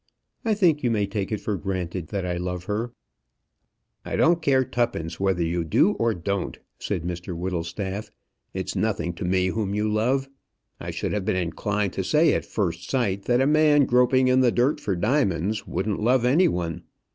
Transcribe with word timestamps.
I 0.43 0.55
think 0.55 0.81
you 0.81 0.89
may 0.89 1.05
take 1.05 1.31
it 1.31 1.39
for 1.41 1.55
granted 1.57 2.07
that 2.07 2.25
I 2.25 2.35
love 2.37 2.63
her." 2.63 2.91
"I 4.03 4.15
don't 4.15 4.41
care 4.41 4.65
twopence 4.65 5.19
whether 5.19 5.43
you 5.43 5.63
do 5.63 5.91
or 5.91 6.15
don't," 6.15 6.57
said 6.79 7.03
Mr 7.03 7.37
Whittlestaff. 7.37 8.09
"It's 8.51 8.75
nothing 8.75 9.13
to 9.13 9.23
me 9.25 9.49
whom 9.49 9.75
you 9.75 9.87
love. 9.87 10.27
I 10.79 10.89
should 10.89 11.13
have 11.13 11.23
been 11.25 11.35
inclined 11.35 11.93
to 11.93 12.03
say 12.03 12.33
at 12.33 12.45
first 12.47 12.89
sight 12.89 13.25
that 13.25 13.41
a 13.41 13.45
man 13.45 13.85
groping 13.85 14.27
in 14.27 14.39
the 14.39 14.51
dirt 14.51 14.79
for 14.81 14.95
diamonds 14.95 15.67
wouldn't 15.67 15.99
love 16.01 16.25
any 16.25 16.47
one. 16.47 16.81